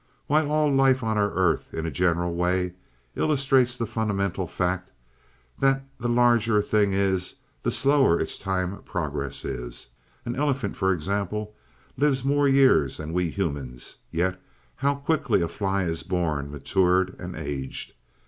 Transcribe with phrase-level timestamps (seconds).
[0.25, 2.73] "Why, all life on our earth, in a general way,
[3.15, 4.91] illustrates the fundamental fact
[5.59, 9.89] that the larger a thing is, the slower its time progress is.
[10.25, 11.53] An elephant, for example,
[11.99, 13.97] lives more years than we humans.
[14.09, 14.41] Yet
[14.75, 17.93] how quickly a fly is born, matured, and aged!